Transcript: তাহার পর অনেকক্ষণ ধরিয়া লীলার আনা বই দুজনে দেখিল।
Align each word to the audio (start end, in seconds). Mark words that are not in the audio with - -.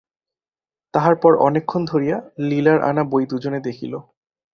তাহার 0.93 1.15
পর 1.15 1.31
অনেকক্ষণ 1.39 1.81
ধরিয়া 1.85 2.17
লীলার 2.39 2.79
আনা 2.81 3.03
বই 3.03 3.23
দুজনে 3.25 3.59
দেখিল। 3.59 3.93